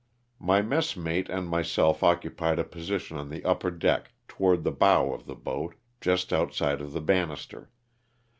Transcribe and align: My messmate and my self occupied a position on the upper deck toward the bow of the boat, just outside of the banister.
My 0.39 0.63
messmate 0.63 1.29
and 1.29 1.47
my 1.47 1.61
self 1.61 2.01
occupied 2.01 2.57
a 2.57 2.63
position 2.63 3.17
on 3.17 3.29
the 3.29 3.45
upper 3.45 3.69
deck 3.69 4.13
toward 4.27 4.63
the 4.63 4.71
bow 4.71 5.13
of 5.13 5.27
the 5.27 5.35
boat, 5.35 5.75
just 6.01 6.33
outside 6.33 6.81
of 6.81 6.91
the 6.93 7.01
banister. 7.01 7.69